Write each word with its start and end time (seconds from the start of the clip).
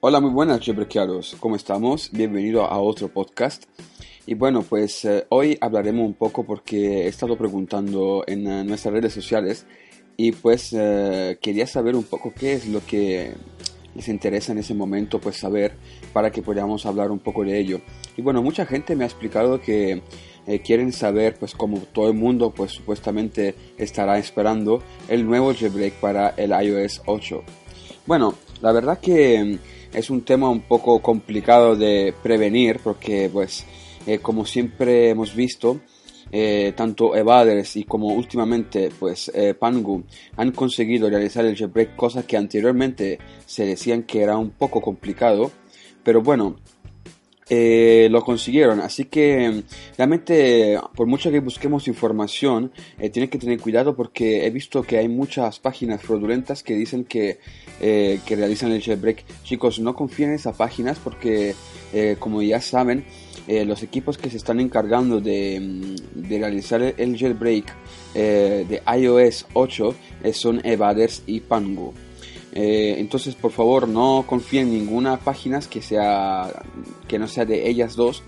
Hola, 0.00 0.20
muy 0.20 0.30
buenas, 0.30 0.60
chebrequeados. 0.60 1.36
¿Cómo 1.40 1.56
estamos? 1.56 2.12
Bienvenido 2.12 2.62
a 2.62 2.78
otro 2.78 3.08
podcast. 3.08 3.64
Y 4.26 4.34
bueno, 4.34 4.62
pues 4.62 5.04
eh, 5.04 5.26
hoy 5.28 5.58
hablaremos 5.60 6.06
un 6.06 6.14
poco 6.14 6.44
porque 6.46 7.02
he 7.02 7.08
estado 7.08 7.36
preguntando 7.36 8.22
en 8.28 8.46
eh, 8.46 8.62
nuestras 8.62 8.94
redes 8.94 9.12
sociales 9.12 9.66
y 10.16 10.30
pues 10.30 10.72
eh, 10.72 11.36
quería 11.42 11.66
saber 11.66 11.96
un 11.96 12.04
poco 12.04 12.32
qué 12.32 12.52
es 12.52 12.68
lo 12.68 12.80
que 12.86 13.32
les 13.96 14.06
interesa 14.06 14.52
en 14.52 14.58
ese 14.58 14.72
momento, 14.72 15.18
pues 15.18 15.36
saber 15.36 15.74
para 16.12 16.30
que 16.30 16.42
podamos 16.42 16.86
hablar 16.86 17.10
un 17.10 17.18
poco 17.18 17.42
de 17.42 17.58
ello. 17.58 17.80
Y 18.16 18.22
bueno, 18.22 18.40
mucha 18.40 18.66
gente 18.66 18.94
me 18.94 19.02
ha 19.02 19.08
explicado 19.08 19.60
que 19.60 20.00
quieren 20.64 20.92
saber, 20.92 21.34
pues 21.40 21.56
como 21.56 21.80
todo 21.80 22.06
el 22.06 22.14
mundo, 22.14 22.52
pues 22.54 22.70
supuestamente 22.70 23.56
estará 23.76 24.16
esperando 24.16 24.80
el 25.08 25.26
nuevo 25.26 25.52
jailbreak 25.52 25.94
para 25.94 26.28
el 26.36 26.52
iOS 26.52 27.02
8. 27.04 27.42
Bueno, 28.06 28.34
la 28.62 28.72
verdad 28.72 29.00
que 29.00 29.58
es 29.92 30.10
un 30.10 30.22
tema 30.22 30.48
un 30.50 30.60
poco 30.60 31.00
complicado 31.00 31.76
de 31.76 32.14
prevenir 32.22 32.80
porque 32.82 33.30
pues 33.32 33.64
eh, 34.06 34.18
como 34.18 34.44
siempre 34.44 35.10
hemos 35.10 35.34
visto 35.34 35.80
eh, 36.30 36.74
tanto 36.76 37.16
Evaders 37.16 37.76
y 37.76 37.84
como 37.84 38.08
últimamente 38.08 38.90
pues 38.98 39.30
eh, 39.34 39.54
Pangu 39.54 40.04
han 40.36 40.52
conseguido 40.52 41.08
realizar 41.08 41.44
el 41.46 41.56
jailbreak 41.56 41.96
cosa 41.96 42.26
que 42.26 42.36
anteriormente 42.36 43.18
se 43.46 43.64
decían 43.64 44.02
que 44.02 44.22
era 44.22 44.36
un 44.36 44.50
poco 44.50 44.80
complicado. 44.80 45.50
Pero 46.04 46.22
bueno 46.22 46.56
eh, 47.50 48.08
lo 48.10 48.22
consiguieron. 48.22 48.80
Así 48.80 49.06
que 49.06 49.62
realmente, 49.96 50.78
por 50.94 51.06
mucho 51.06 51.30
que 51.30 51.40
busquemos 51.40 51.88
información, 51.88 52.72
eh, 52.98 53.08
tienen 53.08 53.30
que 53.30 53.38
tener 53.38 53.58
cuidado 53.58 53.96
porque 53.96 54.46
he 54.46 54.50
visto 54.50 54.82
que 54.82 54.98
hay 54.98 55.08
muchas 55.08 55.58
páginas 55.58 56.02
fraudulentas 56.02 56.62
que 56.62 56.74
dicen 56.74 57.04
que, 57.04 57.38
eh, 57.80 58.20
que 58.26 58.36
realizan 58.36 58.72
el 58.72 58.82
jailbreak. 58.82 59.24
Chicos, 59.44 59.80
no 59.80 59.94
confíen 59.94 60.30
en 60.30 60.34
esas 60.36 60.56
páginas 60.56 60.98
porque, 60.98 61.54
como 62.18 62.42
ya 62.42 62.60
saben, 62.60 63.04
los 63.46 63.82
equipos 63.82 64.18
que 64.18 64.28
se 64.28 64.36
están 64.36 64.60
encargando 64.60 65.20
de, 65.20 65.58
mm, 65.58 66.28
de 66.28 66.38
realizar 66.38 66.82
el 66.82 67.18
jailbreak 67.18 67.74
de 68.14 68.82
iOS 68.98 69.46
8 69.54 69.94
son 70.32 70.60
Evaders 70.66 71.22
y 71.26 71.40
Pangu. 71.40 71.94
Eh, 72.52 72.96
entonces, 72.98 73.34
por 73.34 73.52
favor, 73.52 73.88
no 73.88 74.24
confíen 74.26 74.68
en 74.68 74.74
ninguna 74.74 75.18
página 75.18 75.60
que, 75.60 75.82
sea, 75.82 76.50
que 77.06 77.18
no 77.18 77.28
sea 77.28 77.44
de 77.44 77.68
ellas 77.68 77.96
dos. 77.96 78.22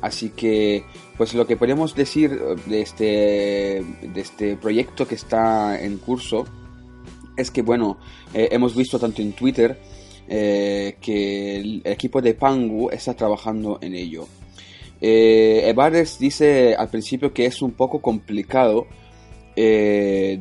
Así 0.00 0.30
que, 0.30 0.84
pues 1.16 1.32
lo 1.34 1.46
que 1.46 1.56
podemos 1.56 1.94
decir 1.94 2.38
de 2.66 2.82
este, 2.82 3.84
de 4.02 4.20
este 4.20 4.56
proyecto 4.56 5.06
que 5.06 5.14
está 5.14 5.80
en 5.80 5.98
curso 5.98 6.44
es 7.36 7.50
que, 7.50 7.62
bueno, 7.62 7.98
eh, 8.34 8.48
hemos 8.50 8.74
visto 8.74 8.98
tanto 8.98 9.22
en 9.22 9.32
Twitter 9.32 9.78
eh, 10.28 10.96
que 11.00 11.56
el 11.56 11.82
equipo 11.84 12.20
de 12.20 12.34
Pangu 12.34 12.90
está 12.90 13.14
trabajando 13.14 13.78
en 13.80 13.94
ello. 13.94 14.26
Eh, 15.00 15.74
dice 16.20 16.76
al 16.76 16.88
principio 16.88 17.32
que 17.32 17.44
es 17.46 17.60
un 17.60 17.72
poco 17.72 18.00
complicado 18.00 18.86
eh, 19.54 20.38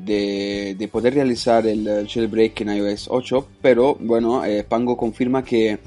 de, 0.78 0.88
poder 0.88 1.14
realizar 1.14 1.68
el 1.68 2.08
jailbreak 2.08 2.62
en 2.62 2.70
iOS 2.76 3.08
8, 3.10 3.48
pero 3.62 3.96
bueno, 4.00 4.46
eh, 4.46 4.64
Pango 4.64 4.96
confirma 4.96 5.44
que 5.44 5.80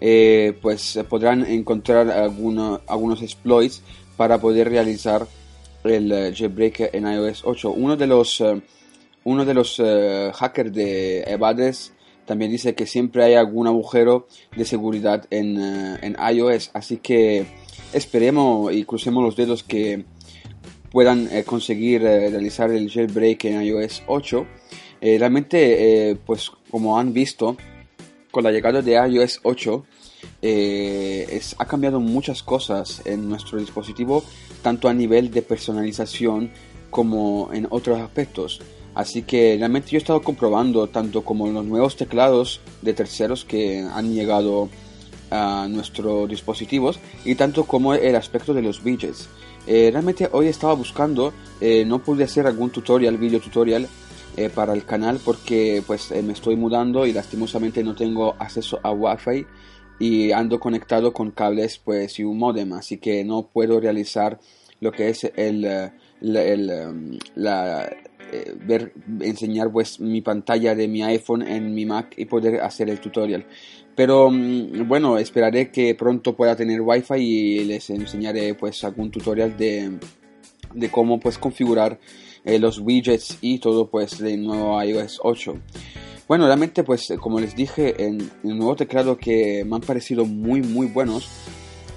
eh, 0.00 0.56
pues 0.60 0.98
podrán 1.08 1.46
encontrar 1.46 2.10
algunos 2.10 3.22
exploits 3.22 3.82
para 4.16 4.38
poder 4.38 4.68
realizar 4.68 5.26
el 5.84 6.34
jailbreak 6.34 6.90
en 6.92 7.06
iOS 7.06 7.42
8. 7.44 7.70
Uno 7.70 7.96
de 7.96 8.06
los, 8.06 8.42
uno 9.24 9.44
de 9.44 9.54
los 9.54 9.82
hackers 10.34 10.72
de 10.72 11.22
Evades 11.22 11.92
también 12.26 12.50
dice 12.50 12.74
que 12.74 12.86
siempre 12.86 13.24
hay 13.24 13.34
algún 13.34 13.66
agujero 13.66 14.26
de 14.54 14.66
seguridad 14.66 15.26
en, 15.30 15.58
en 15.58 16.16
iOS, 16.34 16.70
así 16.74 16.98
que 16.98 17.46
esperemos 17.94 18.72
y 18.74 18.84
crucemos 18.84 19.24
los 19.24 19.36
dedos 19.36 19.62
que 19.62 20.04
puedan 20.90 21.28
eh, 21.30 21.44
conseguir 21.44 22.02
eh, 22.02 22.30
realizar 22.30 22.70
el 22.70 22.90
jailbreak 22.90 23.44
en 23.44 23.62
iOS 23.62 24.02
8. 24.06 24.46
Eh, 25.00 25.16
realmente, 25.18 26.18
pues 26.26 26.50
como 26.70 26.98
han 26.98 27.12
visto, 27.12 27.56
con 28.30 28.44
la 28.44 28.50
llegada 28.50 28.82
de 28.82 28.92
iOS 28.94 29.40
8 29.44 29.84
es, 30.42 31.54
ha 31.58 31.64
cambiado 31.66 32.00
muchas 32.00 32.42
cosas 32.42 33.02
en 33.04 33.28
nuestro 33.28 33.58
dispositivo, 33.58 34.24
tanto 34.62 34.88
a 34.88 34.94
nivel 34.94 35.30
de 35.30 35.42
personalización 35.42 36.50
como 36.90 37.50
en 37.52 37.68
otros 37.70 38.00
aspectos. 38.00 38.60
Así 38.94 39.22
que 39.22 39.54
realmente 39.56 39.90
yo 39.90 39.98
he 39.98 40.00
estado 40.00 40.22
comprobando 40.22 40.88
tanto 40.88 41.22
como 41.22 41.46
los 41.46 41.64
nuevos 41.64 41.96
teclados 41.96 42.60
de 42.82 42.94
terceros 42.94 43.44
que 43.44 43.80
han 43.80 44.12
llegado 44.12 44.68
a 45.30 45.68
nuestros 45.68 46.28
dispositivos 46.28 46.98
y 47.24 47.34
tanto 47.34 47.64
como 47.64 47.94
el 47.94 48.16
aspecto 48.16 48.54
de 48.54 48.62
los 48.62 48.84
widgets. 48.84 49.28
Eh, 49.70 49.90
realmente 49.92 50.26
hoy 50.32 50.46
estaba 50.48 50.72
buscando, 50.72 51.34
eh, 51.60 51.84
no 51.84 52.02
pude 52.02 52.24
hacer 52.24 52.46
algún 52.46 52.70
tutorial, 52.70 53.18
video 53.18 53.38
tutorial 53.38 53.86
eh, 54.34 54.48
para 54.48 54.72
el 54.72 54.86
canal 54.86 55.20
porque 55.22 55.82
pues 55.86 56.10
me 56.10 56.32
estoy 56.32 56.56
mudando 56.56 57.06
y 57.06 57.12
lastimosamente 57.12 57.84
no 57.84 57.94
tengo 57.94 58.34
acceso 58.38 58.80
a 58.82 58.92
wifi 58.92 59.44
y 59.98 60.32
ando 60.32 60.58
conectado 60.58 61.12
con 61.12 61.32
cables 61.32 61.76
pues 61.84 62.18
y 62.18 62.24
un 62.24 62.38
modem, 62.38 62.72
así 62.72 62.96
que 62.96 63.22
no 63.24 63.50
puedo 63.52 63.78
realizar 63.78 64.40
lo 64.80 64.90
que 64.90 65.10
es 65.10 65.30
el, 65.36 65.66
el, 66.22 67.18
la, 67.34 67.94
ver, 68.64 68.94
enseñar 69.20 69.70
pues 69.70 70.00
mi 70.00 70.22
pantalla 70.22 70.74
de 70.74 70.88
mi 70.88 71.02
iPhone 71.02 71.42
en 71.42 71.74
mi 71.74 71.84
Mac 71.84 72.14
y 72.16 72.24
poder 72.24 72.62
hacer 72.62 72.88
el 72.88 73.00
tutorial. 73.00 73.44
Pero 73.98 74.30
mm, 74.30 74.86
bueno, 74.86 75.18
esperaré 75.18 75.72
que 75.72 75.96
pronto 75.96 76.36
pueda 76.36 76.54
tener 76.54 76.80
wifi 76.80 77.16
y 77.16 77.64
les 77.64 77.90
enseñaré 77.90 78.54
pues 78.54 78.84
algún 78.84 79.10
tutorial 79.10 79.56
de, 79.56 79.98
de 80.72 80.88
cómo 80.88 81.18
pues 81.18 81.36
configurar 81.36 81.98
eh, 82.44 82.60
los 82.60 82.78
widgets 82.78 83.38
y 83.40 83.58
todo 83.58 83.88
pues 83.90 84.18
de 84.18 84.36
nuevo 84.36 84.80
iOS 84.80 85.18
8. 85.24 85.52
Bueno, 86.28 86.46
realmente 86.46 86.84
pues 86.84 87.12
como 87.20 87.40
les 87.40 87.56
dije 87.56 88.04
en 88.04 88.20
el 88.44 88.56
nuevo 88.56 88.76
teclado 88.76 89.16
que 89.16 89.64
me 89.66 89.74
han 89.74 89.82
parecido 89.82 90.24
muy 90.24 90.62
muy 90.62 90.86
buenos 90.86 91.28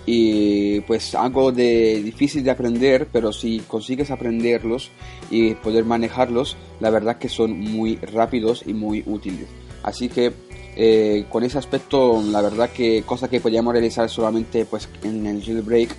y 0.07 0.79
pues 0.81 1.13
algo 1.13 1.51
de 1.51 2.01
difícil 2.01 2.43
de 2.43 2.49
aprender, 2.49 3.09
pero 3.13 3.31
si 3.31 3.59
consigues 3.59 4.09
aprenderlos 4.09 4.89
y 5.29 5.53
poder 5.53 5.85
manejarlos, 5.85 6.57
la 6.79 6.89
verdad 6.89 7.19
que 7.19 7.29
son 7.29 7.59
muy 7.59 7.97
rápidos 7.97 8.63
y 8.65 8.73
muy 8.73 9.03
útiles. 9.05 9.45
Así 9.83 10.09
que 10.09 10.33
eh, 10.75 11.25
con 11.29 11.43
ese 11.43 11.57
aspecto, 11.57 12.21
la 12.21 12.41
verdad 12.41 12.69
que 12.69 13.03
cosa 13.03 13.29
que 13.29 13.41
podíamos 13.41 13.73
realizar 13.73 14.09
solamente 14.09 14.65
pues 14.65 14.87
en 15.03 15.25
el 15.27 15.43
jailbreak, 15.43 15.95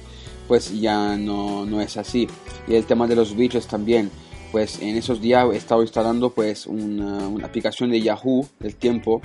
pues 0.48 0.78
ya 0.80 1.16
no, 1.16 1.66
no 1.66 1.80
es 1.80 1.96
así. 1.96 2.28
Y 2.66 2.74
el 2.74 2.84
tema 2.84 3.06
de 3.06 3.16
los 3.16 3.32
widgets 3.32 3.66
también, 3.66 4.10
pues 4.52 4.80
en 4.82 4.96
esos 4.96 5.20
días 5.20 5.46
he 5.52 5.56
estado 5.56 5.82
instalando 5.82 6.30
pues 6.30 6.66
una, 6.66 7.26
aplicación 7.44 7.90
de 7.90 8.00
Yahoo 8.00 8.46
del 8.60 8.76
tiempo, 8.76 9.20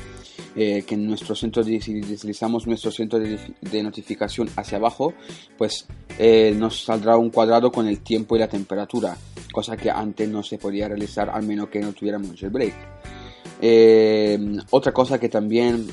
eh, 0.55 0.83
que 0.88 0.95
en 0.95 1.05
nuestro 1.05 1.35
centro, 1.35 1.63
de, 1.63 1.81
si 1.81 1.99
deslizamos 1.99 2.65
nuestro 2.65 2.91
centro 2.91 3.19
de, 3.19 3.83
notificación 3.83 4.49
hacia 4.55 4.77
abajo, 4.77 5.13
pues 5.57 5.85
eh, 6.17 6.53
nos 6.57 6.83
saldrá 6.83 7.17
un 7.17 7.29
cuadrado 7.29 7.71
con 7.71 7.88
el 7.88 7.99
tiempo 7.99 8.35
y 8.35 8.39
la 8.39 8.47
temperatura, 8.47 9.17
cosa 9.51 9.77
que 9.77 9.91
antes 9.91 10.27
no 10.29 10.44
se 10.44 10.57
podía 10.57 10.88
realizar 10.88 11.29
al 11.29 11.44
menos 11.44 11.69
que 11.69 11.79
no 11.79 11.91
tuviéramos 11.91 12.39
jailbreak. 12.39 13.16
Eh, 13.62 14.57
otra 14.69 14.92
cosa 14.92 15.19
que 15.19 15.30
también 15.30 15.88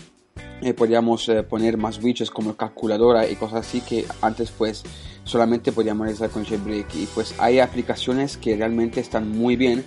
eh, 0.62 0.74
eh, 0.76 1.42
poner 1.42 1.76
más 1.76 2.02
widgets 2.02 2.30
como 2.30 2.56
calculadora 2.56 3.28
y 3.28 3.36
cosas 3.36 3.66
así 3.66 3.80
que 3.80 4.04
antes 4.20 4.50
pues 4.50 4.82
solamente 5.24 5.72
podíamos 5.72 6.04
realizar 6.06 6.30
con 6.30 6.44
jailbreak 6.44 6.94
y 6.94 7.06
pues 7.06 7.34
hay 7.38 7.60
aplicaciones 7.60 8.36
que 8.36 8.56
realmente 8.56 9.00
están 9.00 9.30
muy 9.30 9.56
bien 9.56 9.84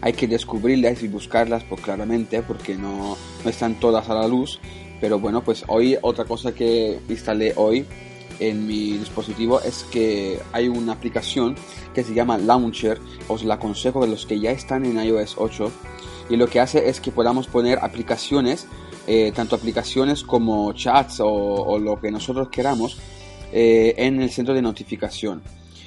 hay 0.00 0.14
que 0.14 0.26
descubrirlas 0.26 1.02
y 1.02 1.08
buscarlas 1.08 1.62
pues, 1.64 1.80
claramente 1.80 2.42
porque 2.42 2.76
no, 2.76 3.16
no 3.44 3.50
están 3.50 3.78
todas 3.78 4.10
a 4.10 4.14
la 4.14 4.26
luz 4.26 4.58
Pero 5.00 5.18
bueno, 5.18 5.42
pues 5.42 5.64
hoy 5.66 5.96
otra 6.00 6.24
cosa 6.24 6.52
que 6.52 7.00
instalé 7.08 7.54
hoy 7.56 7.86
en 8.38 8.66
mi 8.66 8.98
dispositivo 8.98 9.60
es 9.60 9.84
que 9.90 10.38
hay 10.52 10.68
una 10.68 10.92
aplicación 10.92 11.56
que 11.94 12.04
se 12.04 12.14
llama 12.14 12.38
Launcher. 12.38 12.98
Os 13.28 13.44
la 13.44 13.54
aconsejo 13.54 14.00
de 14.02 14.08
los 14.08 14.26
que 14.26 14.38
ya 14.38 14.50
están 14.52 14.84
en 14.84 15.04
iOS 15.04 15.36
8. 15.38 15.72
Y 16.28 16.36
lo 16.36 16.46
que 16.46 16.60
hace 16.60 16.88
es 16.88 17.00
que 17.00 17.10
podamos 17.10 17.46
poner 17.46 17.78
aplicaciones, 17.80 18.66
eh, 19.06 19.32
tanto 19.34 19.56
aplicaciones 19.56 20.22
como 20.22 20.72
chats 20.72 21.20
o, 21.20 21.78
lo 21.78 22.00
que 22.00 22.10
nosotros 22.10 22.48
queramos, 22.48 22.98
eh, 23.52 23.94
en 23.96 24.22
el 24.22 24.30
centro 24.30 24.54
de 24.54 24.62
notificación. 24.62 25.42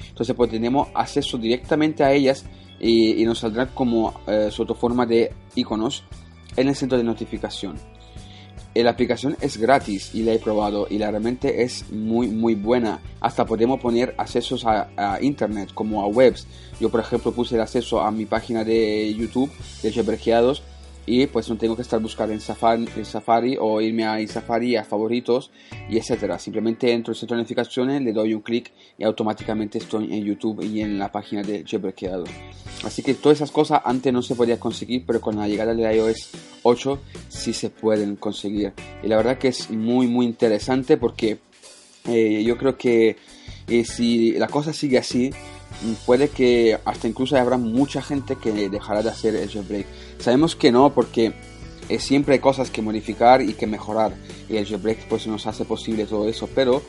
Entonces 0.08 0.34
pues 0.34 0.50
tenemos 0.50 0.88
acceso 0.94 1.36
directamente 1.38 2.04
a 2.04 2.12
ellas 2.12 2.44
y, 2.78 3.24
nos 3.24 3.40
saldrá 3.40 3.66
como 3.66 4.20
eh, 4.26 4.48
su 4.50 4.64
forma 4.66 5.06
de 5.06 5.32
iconos 5.54 6.04
en 6.56 6.68
el 6.68 6.74
centro 6.74 6.96
de 6.96 7.04
notificación 7.04 7.76
la 8.82 8.90
aplicación 8.90 9.36
es 9.40 9.56
gratis 9.56 10.10
y 10.14 10.22
la 10.22 10.32
he 10.32 10.38
probado 10.38 10.86
y 10.90 10.98
la 10.98 11.10
realmente 11.10 11.62
es 11.62 11.90
muy 11.90 12.28
muy 12.28 12.54
buena. 12.54 13.00
Hasta 13.20 13.46
podemos 13.46 13.80
poner 13.80 14.14
accesos 14.18 14.64
a, 14.66 14.88
internet 15.20 15.70
como 15.74 16.02
a 16.02 16.06
webs. 16.06 16.46
Yo 16.80 16.90
por 16.90 17.00
ejemplo 17.00 17.32
puse 17.32 17.54
el 17.54 17.60
acceso 17.60 18.00
a 18.00 18.10
mi 18.10 18.26
página 18.26 18.64
de 18.64 19.14
YouTube 19.14 19.50
de 19.82 19.92
Chebergeados 19.92 20.62
y 21.06 21.26
pues 21.28 21.48
no 21.48 21.56
tengo 21.56 21.76
que 21.76 21.82
estar 21.82 22.00
buscando 22.00 22.34
en 22.34 22.40
Safari, 22.40 22.88
en 22.96 23.04
Safari 23.04 23.56
o 23.58 23.80
irme 23.80 24.04
a 24.04 24.26
Safari 24.26 24.76
a 24.76 24.84
favoritos 24.84 25.52
y 25.88 25.96
etcétera. 25.96 26.38
Simplemente 26.38 26.92
entro 26.92 27.12
en 27.12 27.18
centro 27.18 27.36
de 27.36 27.42
notificaciones, 27.42 28.02
le 28.02 28.12
doy 28.12 28.34
un 28.34 28.42
clic 28.42 28.72
y 28.98 29.04
automáticamente 29.04 29.78
estoy 29.78 30.12
en 30.12 30.24
YouTube 30.24 30.62
y 30.62 30.80
en 30.80 30.98
la 30.98 31.10
página 31.12 31.42
de 31.42 31.64
Chebergeados. 31.64 32.28
Así 32.84 33.02
que 33.02 33.14
todas 33.14 33.38
esas 33.38 33.52
cosas 33.52 33.80
antes 33.84 34.12
no 34.12 34.20
se 34.20 34.34
podía 34.34 34.58
conseguir, 34.58 35.04
pero 35.06 35.20
con 35.20 35.36
la 35.36 35.48
llegada 35.48 35.74
de 35.74 35.96
iOS 35.96 36.30
8 36.62 36.98
sí 37.28 37.52
se 37.52 37.70
pueden 37.70 38.16
conseguir. 38.16 38.72
Y 39.02 39.06
la 39.06 39.16
verdad 39.16 39.38
que 39.38 39.48
es 39.48 39.70
muy 39.70 40.08
muy 40.08 40.26
interesante 40.26 40.96
porque 40.96 41.38
eh, 42.08 42.42
yo 42.44 42.58
creo 42.58 42.76
que 42.76 43.16
eh, 43.68 43.84
si 43.84 44.32
la 44.32 44.48
cosa 44.48 44.72
sigue 44.72 44.98
así, 44.98 45.30
puede 46.04 46.28
que 46.28 46.78
hasta 46.84 47.08
incluso 47.08 47.36
habrá 47.36 47.58
mucha 47.58 48.02
gente 48.02 48.36
que 48.36 48.68
dejará 48.68 49.02
de 49.02 49.10
hacer 49.10 49.34
el 49.34 49.50
jailbreak. 49.50 49.86
Sabemos 50.18 50.56
que 50.56 50.72
no 50.72 50.92
porque 50.92 51.34
eh, 51.88 51.98
siempre 51.98 52.34
hay 52.34 52.40
cosas 52.40 52.70
que 52.70 52.82
modificar 52.82 53.42
y 53.42 53.54
que 53.54 53.66
mejorar 53.66 54.14
y 54.48 54.56
el 54.56 54.66
jailbreak 54.66 55.08
pues 55.08 55.26
nos 55.26 55.46
hace 55.46 55.64
posible 55.64 56.06
todo 56.06 56.28
eso, 56.28 56.48
pero 56.54 56.82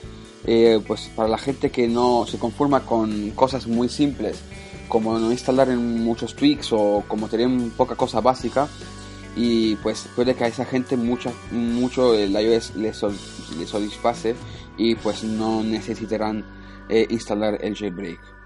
eh, 0.46 0.80
pues 0.88 1.10
para 1.16 1.28
la 1.30 1.38
gente 1.38 1.70
que 1.70 1.88
no 1.88 2.26
se 2.26 2.38
conforma 2.38 2.86
con 2.86 3.32
cosas 3.32 3.68
muy 3.68 3.90
simples 3.90 4.38
como 4.88 5.20
no 5.20 5.32
instalar 5.32 5.70
en 5.70 6.04
muchos 6.04 6.36
tweaks 6.36 6.72
o 6.72 7.04
como 7.08 7.28
tener 7.28 7.50
poca 7.72 7.96
cosa 7.96 8.22
básica 8.22 8.68
y 9.36 9.76
pues 9.78 10.08
puede 10.16 10.34
que 10.36 10.46
a 10.46 10.48
esa 10.48 10.66
gente 10.66 10.98
mucha, 10.98 11.32
mucho 11.52 12.16
el 12.16 12.32
iOS 12.32 12.76
les, 12.76 13.02
les 13.58 13.70
satisface 13.70 14.36
y 14.78 14.96
pues 14.96 15.24
no 15.24 15.64
necesitarán 15.64 16.44
eh, 16.90 17.06
instalar 17.10 17.60
el 17.62 17.76
jailbreak. 17.76 18.37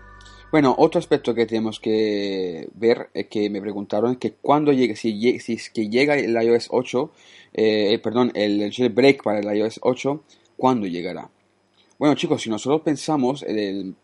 Bueno, 0.51 0.75
otro 0.77 0.99
aspecto 0.99 1.33
que 1.33 1.45
tenemos 1.45 1.79
que 1.79 2.67
ver, 2.75 3.09
eh, 3.13 3.27
que 3.27 3.49
me 3.49 3.61
preguntaron, 3.61 4.11
es 4.11 4.17
que 4.17 4.33
cuando 4.33 4.73
llegue, 4.73 4.97
si, 4.97 5.29
es 5.29 5.69
que 5.69 5.87
llega 5.87 6.15
el 6.15 6.35
iOS 6.35 6.67
8, 6.71 7.11
eh, 7.53 7.99
perdón, 8.03 8.33
el, 8.35 8.69
jailbreak 8.69 9.23
para 9.23 9.39
el 9.39 9.57
iOS 9.57 9.79
8, 9.81 10.21
¿cuándo 10.57 10.87
llegará? 10.87 11.29
Bueno 11.97 12.15
chicos, 12.15 12.41
si 12.41 12.49
nosotros 12.49 12.81
pensamos, 12.81 13.45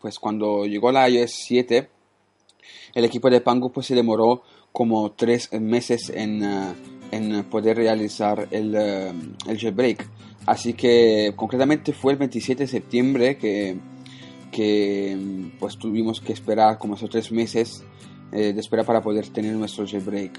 pues 0.00 0.18
cuando 0.18 0.64
llegó 0.64 0.90
la 0.90 1.10
iOS 1.10 1.32
7, 1.32 1.88
el 2.94 3.04
equipo 3.04 3.28
de 3.28 3.42
Pangu 3.42 3.70
pues 3.70 3.86
se 3.86 3.94
demoró 3.94 4.42
como 4.72 5.12
tres 5.12 5.52
meses 5.52 6.08
en, 6.08 6.42
uh, 6.42 6.74
en 7.10 7.44
poder 7.44 7.76
realizar 7.76 8.48
el, 8.50 8.74
uh, 8.74 9.50
el 9.50 9.58
jailbreak. 9.58 10.08
Así 10.46 10.72
que 10.72 11.34
concretamente 11.36 11.92
fue 11.92 12.12
el 12.12 12.18
27 12.18 12.62
de 12.62 12.68
septiembre 12.68 13.36
que 13.36 13.76
que 14.50 15.50
pues 15.58 15.76
tuvimos 15.78 16.20
que 16.20 16.32
esperar 16.32 16.78
como 16.78 16.94
esos 16.94 17.10
tres 17.10 17.30
meses 17.32 17.84
eh, 18.32 18.52
de 18.52 18.60
espera 18.60 18.84
para 18.84 19.00
poder 19.00 19.28
tener 19.28 19.54
nuestro 19.54 19.86
jailbreak. 19.86 20.38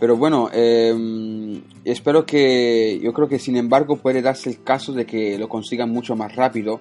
Pero 0.00 0.16
bueno, 0.16 0.48
em, 0.50 1.60
espero 1.84 2.24
que, 2.24 2.98
yo 3.02 3.12
creo 3.12 3.28
que 3.28 3.38
sin 3.38 3.56
embargo 3.56 3.96
puede 3.96 4.22
darse 4.22 4.48
el 4.48 4.62
caso 4.62 4.94
de 4.94 5.04
que 5.04 5.38
lo 5.38 5.46
consigan 5.46 5.90
mucho 5.90 6.16
más 6.16 6.34
rápido, 6.34 6.80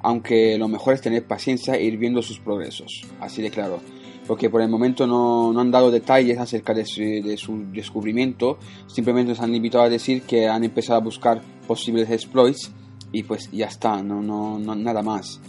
aunque 0.00 0.58
lo 0.58 0.66
mejor 0.66 0.94
es 0.94 1.00
tener 1.00 1.24
paciencia 1.24 1.74
e 1.74 1.84
ir 1.84 1.96
viendo 1.96 2.20
sus 2.22 2.40
progresos, 2.40 3.06
así 3.20 3.40
de 3.40 3.50
claro. 3.50 3.78
Porque 4.26 4.50
por 4.50 4.62
el 4.62 4.68
momento 4.68 5.06
no, 5.06 5.58
han 5.58 5.70
dado 5.70 5.92
detalles 5.92 6.38
acerca 6.38 6.74
de 6.74 6.84
su, 6.84 7.00
de 7.00 7.36
su, 7.36 7.66
descubrimiento, 7.72 8.58
simplemente 8.88 9.30
nos 9.30 9.40
han 9.40 9.54
invitado 9.54 9.84
a 9.84 9.88
decir 9.88 10.22
que 10.22 10.48
han 10.48 10.64
empezado 10.64 10.98
a 10.98 11.02
buscar 11.04 11.40
posibles 11.68 12.10
exploits 12.10 12.72
y 13.12 13.22
pues 13.22 13.48
ya 13.52 13.66
está, 13.66 14.02
no, 14.02 14.20
no 14.22 14.74
nada 14.74 15.02
más. 15.02 15.40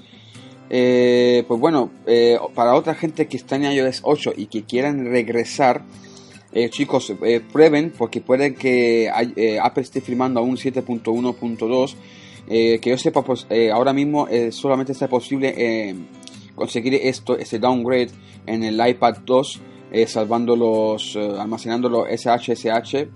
Eh, 0.74 1.44
pues 1.50 1.60
bueno, 1.60 1.92
eh, 2.08 2.40
para 2.56 2.76
otra 2.76 2.96
gente 2.96 3.28
que 3.28 3.36
está 3.36 3.58
en 3.58 3.64
iOS 3.74 4.00
8 4.04 4.32
y 4.38 4.46
que 4.46 4.64
quieran 4.64 5.04
regresar, 5.04 5.84
eh, 6.54 6.70
chicos, 6.70 7.14
prueben 7.52 7.92
porque 7.98 8.22
puede 8.22 8.56
que 8.56 9.10
Apple 9.62 9.84
esté 9.84 10.00
firmando 10.00 10.40
a 10.40 10.44
un 10.44 10.56
7.1.2. 10.56 11.96
que 12.48 12.90
yo 12.90 12.98
sepa, 12.98 13.22
pues 13.22 13.48
ahora 13.74 13.92
mismo 13.92 14.30
solamente 14.52 14.94
está 14.94 15.10
posible 15.10 15.96
conseguir 16.56 16.94
esto, 16.96 17.38
ese 17.38 17.60
downgrade 17.60 18.12
en 18.46 18.64
el 18.64 18.80
iPad 18.86 19.18
2, 19.26 19.62
salvando 20.08 20.56
los, 20.56 21.18
almacenando 21.18 21.90
los 21.90 22.08
SHSH. 22.08 23.08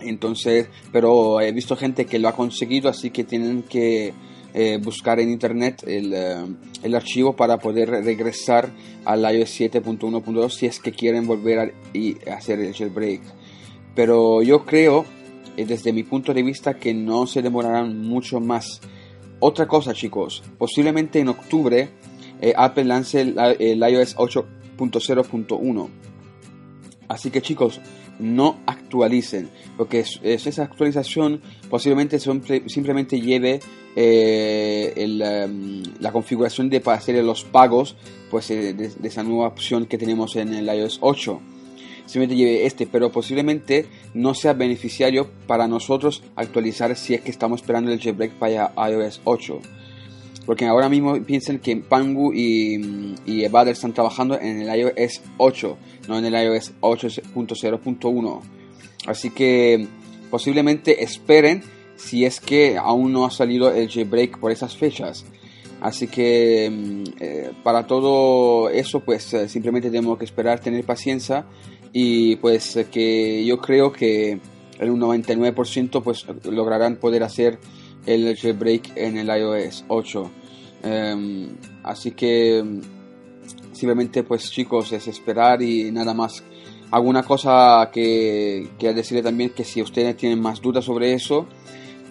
Entonces, 0.00 0.68
pero 0.90 1.40
he 1.42 1.52
visto 1.52 1.76
gente 1.76 2.06
que 2.06 2.18
lo 2.18 2.28
ha 2.28 2.32
conseguido, 2.32 2.88
así 2.88 3.10
que 3.10 3.24
tienen 3.24 3.62
que 3.62 4.14
eh, 4.52 4.78
buscar 4.82 5.20
en 5.20 5.30
internet 5.30 5.84
el, 5.86 6.12
eh, 6.12 6.44
el, 6.82 6.94
archivo 6.96 7.36
para 7.36 7.58
poder 7.58 7.88
regresar 7.88 8.68
al 9.04 9.20
iOS 9.20 9.60
7.1.2 9.60 10.50
si 10.50 10.66
es 10.66 10.80
que 10.80 10.90
quieren 10.90 11.26
volver 11.26 11.58
a, 11.58 12.34
hacer 12.34 12.58
el 12.58 12.74
jailbreak. 12.74 13.20
Pero 13.94 14.42
yo 14.42 14.64
creo, 14.64 15.04
eh, 15.56 15.64
desde 15.66 15.92
mi 15.92 16.02
punto 16.02 16.34
de 16.34 16.42
vista, 16.42 16.74
que 16.74 16.92
no 16.92 17.26
se 17.26 17.42
demorarán 17.42 18.00
mucho 18.02 18.40
más. 18.40 18.80
Otra 19.38 19.68
cosa, 19.68 19.94
chicos, 19.94 20.42
posiblemente 20.58 21.20
en 21.20 21.28
octubre 21.28 21.88
Apple 22.56 22.84
lance 22.84 23.20
el, 23.20 23.78
iOS 23.78 24.16
8.0.1. 24.16 25.88
Así 27.08 27.30
que 27.30 27.42
chicos, 27.42 27.80
no 28.20 28.58
actualicen, 28.66 29.50
porque 29.76 30.04
esa 30.22 30.62
actualización 30.62 31.40
posiblemente 31.68 32.18
simplemente 32.18 33.20
lleve 33.20 33.60
eh, 33.96 34.92
em, 34.96 35.82
la 35.98 36.12
configuración 36.12 36.70
de 36.70 36.80
para 36.80 36.98
hacer 36.98 37.22
los 37.24 37.44
pagos 37.44 37.96
pues 38.30 38.50
eh, 38.50 38.72
de, 38.72 38.92
esa 39.02 39.22
nueva 39.24 39.48
opción 39.48 39.86
que 39.86 39.98
tenemos 39.98 40.36
en 40.36 40.54
el 40.54 40.66
iOS 40.66 40.98
8 41.00 41.40
simplemente 42.06 42.36
lleve 42.36 42.66
este 42.66 42.86
pero 42.86 43.10
posiblemente 43.10 43.86
no 44.14 44.34
sea 44.34 44.52
beneficiario 44.52 45.28
para 45.48 45.66
nosotros 45.66 46.22
actualizar 46.36 46.94
si 46.96 47.14
es 47.14 47.22
que 47.22 47.32
estamos 47.32 47.62
esperando 47.62 47.90
el 47.90 48.00
jailbreak 48.00 48.34
para 48.34 48.72
iOS 48.90 49.22
8 49.24 49.60
porque 50.50 50.66
ahora 50.66 50.88
mismo 50.88 51.14
piensen 51.22 51.60
que 51.60 51.76
Pangu 51.76 52.32
y, 52.34 53.14
y 53.24 53.44
están 53.44 53.92
trabajando 53.94 54.36
en 54.36 54.62
el 54.62 54.80
iOS 54.80 55.20
8 55.36 55.78
no 56.08 56.18
en 56.18 56.24
el 56.24 56.34
iOS 56.34 56.72
8.0.1 56.80 58.40
así 59.06 59.30
que 59.30 59.86
posiblemente 60.28 61.04
esperen 61.04 61.62
si 62.00 62.24
es 62.24 62.40
que 62.40 62.78
aún 62.78 63.12
no 63.12 63.26
ha 63.26 63.30
salido 63.30 63.70
el 63.72 63.88
jailbreak 63.88 64.38
por 64.38 64.50
esas 64.50 64.76
fechas. 64.76 65.24
Así 65.80 66.08
que 66.08 66.70
mm, 66.70 67.04
eh, 67.20 67.50
para 67.62 67.86
todo 67.86 68.70
eso 68.70 69.00
pues 69.00 69.32
eh, 69.34 69.48
simplemente 69.48 69.90
tenemos 69.90 70.18
que 70.18 70.24
esperar, 70.24 70.60
tener 70.60 70.84
paciencia 70.84 71.44
y 71.92 72.36
pues 72.36 72.78
que 72.90 73.44
yo 73.44 73.58
creo 73.60 73.92
que 73.92 74.40
un 74.80 75.00
99% 75.00 76.02
pues 76.02 76.26
lograrán 76.44 76.96
poder 76.96 77.22
hacer 77.22 77.58
el 78.06 78.34
jailbreak 78.36 78.96
en 78.96 79.18
el 79.18 79.28
iOS 79.28 79.84
8. 79.88 80.30
Em, 80.82 81.48
así 81.82 82.12
que 82.12 82.62
mm, 82.62 83.74
simplemente 83.74 84.22
pues 84.22 84.50
chicos 84.50 84.92
es 84.92 85.08
esperar 85.08 85.62
y 85.62 85.90
nada 85.90 86.14
más. 86.14 86.42
Alguna 86.90 87.22
cosa 87.22 87.88
que, 87.92 88.70
que 88.78 88.92
decirle 88.92 89.22
también 89.22 89.50
que 89.50 89.62
si 89.62 89.80
ustedes 89.80 90.16
tienen 90.16 90.40
más 90.40 90.60
dudas 90.60 90.84
sobre 90.84 91.14
eso, 91.14 91.46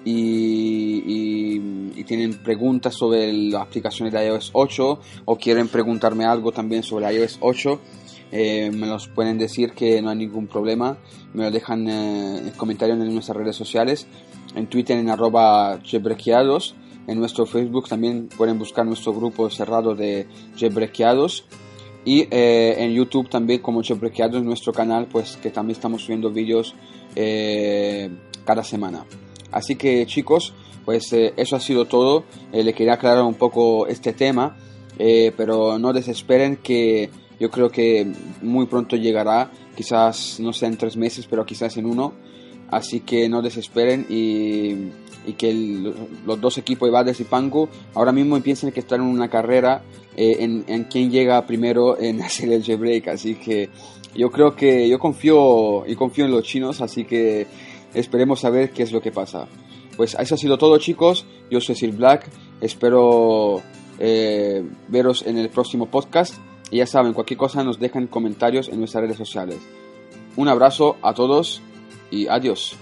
y, 0.06 2.04
tienen 2.04 2.34
preguntas 2.40 2.96
sobre 2.96 3.32
las 3.32 3.62
aplicaciones 3.62 4.14
de 4.14 4.26
iOS 4.26 4.50
8 4.54 5.00
o 5.26 5.36
quieren 5.36 5.68
preguntarme 5.68 6.26
algo 6.26 6.52
también 6.52 6.82
sobre 6.82 7.14
iOS 7.14 7.38
8, 7.40 7.80
eh, 8.32 8.72
me 8.74 8.88
los 8.88 9.08
pueden 9.08 9.38
decir 9.38 9.74
que 9.74 10.02
no 10.02 10.10
hay 10.10 10.18
ningún 10.18 10.48
problema. 10.48 10.98
Me 11.34 11.44
lo 11.44 11.52
dejan 11.52 11.88
eh, 11.88 12.38
en 12.40 12.52
comentarios 12.52 13.00
en 13.00 13.14
nuestras 13.14 13.38
redes 13.38 13.56
sociales, 13.56 14.08
en 14.56 14.68
Twitter 14.68 14.98
en 14.98 15.10
arroba 15.10 15.80
jebrequeados, 15.84 16.76
en 17.08 17.20
nuestro 17.20 17.46
Facebook 17.46 17.88
también 17.88 18.30
pueden 18.38 18.60
buscar 18.60 18.86
nuestro 18.86 19.14
grupo 19.14 19.50
cerrado 19.50 19.96
de 19.96 20.28
jebrequeados 20.56 21.46
y 22.06 22.28
eh, 22.32 22.76
en 22.78 22.94
YouTube 22.94 23.30
también 23.30 23.62
como 23.62 23.84
jebrequeados, 23.84 24.44
nuestro 24.44 24.74
canal, 24.74 25.08
pues 25.08 25.38
que 25.38 25.50
también 25.50 25.76
estamos 25.76 26.04
subiendo 26.04 26.30
vídeos 26.30 26.76
cada 28.46 28.64
semana. 28.64 29.06
Así 29.52 29.76
que 29.76 30.06
chicos, 30.06 30.54
pues 30.86 31.12
eh, 31.14 31.34
eso 31.38 31.56
ha 31.56 31.60
sido 31.60 31.86
todo. 31.86 32.24
Eh, 32.52 32.64
le 32.64 32.74
quería 32.74 32.94
aclarar 32.94 33.24
un 33.24 33.36
poco 33.36 33.88
este 33.88 34.14
tema, 34.14 34.58
eh, 34.98 35.32
pero 35.36 35.78
no 35.78 35.94
desesperen 35.94 36.58
que 36.58 37.10
yo 37.40 37.50
creo 37.50 37.70
que 37.70 38.12
muy 38.42 38.66
pronto 38.66 38.96
llegará, 38.96 39.52
quizás 39.76 40.40
no 40.40 40.52
sea 40.52 40.68
en 40.68 40.78
tres 40.78 40.98
meses, 40.98 41.28
pero 41.30 41.46
quizás 41.46 41.78
en 41.78 41.86
uno. 41.86 42.14
Así 42.72 43.00
que 43.02 43.30
no 43.30 43.42
desesperen 43.42 44.06
y, 44.10 44.92
que 45.38 45.54
los 46.26 46.42
dos 46.42 46.58
equipos, 46.58 46.90
Evades 46.90 47.20
y 47.20 47.24
Pango, 47.24 47.70
ahora 47.94 48.12
mismo 48.12 48.36
empiecen 48.36 48.72
que 48.72 48.80
están 48.80 49.02
en 49.02 49.08
una 49.08 49.30
carrera 49.30 49.84
en, 50.16 50.66
en 50.68 50.86
quién 50.86 51.12
llega 51.12 51.46
primero 51.46 52.00
en 52.00 52.22
hacer 52.24 52.52
el 52.52 52.64
jailbreak. 52.64 53.10
Así 53.10 53.36
que 53.36 53.70
yo 54.16 54.32
creo 54.32 54.56
que 54.56 54.90
yo 54.90 55.00
confío 55.00 55.86
y 55.86 55.96
confío 55.96 56.26
en 56.26 56.32
los 56.32 56.44
chinos, 56.44 56.82
así 56.82 57.06
que 57.06 57.48
esperemos 57.94 58.44
a 58.46 58.50
ver 58.50 58.72
qué 58.72 58.84
es 58.84 58.92
lo 58.92 59.02
que 59.02 59.12
pasa. 59.12 59.48
Pues 59.98 60.16
eso 60.18 60.36
ha 60.36 60.38
sido 60.38 60.58
todo 60.58 60.78
chicos, 60.78 61.26
yo 61.52 61.60
soy 61.60 61.76
Sir 61.76 61.92
Black, 61.92 62.30
espero 62.62 63.62
eh, 64.00 64.64
veros 64.88 65.26
en 65.26 65.38
el 65.38 65.50
próximo 65.50 65.88
podcast 65.88 66.36
y 66.72 66.78
ya 66.78 66.88
saben, 66.88 67.14
cualquier 67.14 67.38
cosa 67.38 67.64
nos 67.64 67.80
dejan 67.80 68.08
comentarios 68.08 68.70
en 68.70 68.80
nuestras 68.80 69.04
redes 69.04 69.18
sociales. 69.18 69.58
Un 70.38 70.48
abrazo 70.48 70.96
a 71.02 71.14
todos 71.14 71.62
y 72.12 72.28
adiós. 72.28 72.78